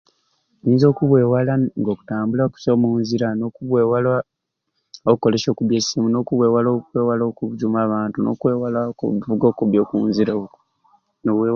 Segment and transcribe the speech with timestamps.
[0.63, 4.09] Nyinza okubwewala nga okutambula kusai omunzira nokumwewala
[5.11, 10.59] okolesya okubi esimu nokubwewala okwewala okuzuma abantu nokwewala okuvuga okubi okunzira okwo
[11.23, 11.49] nowewala.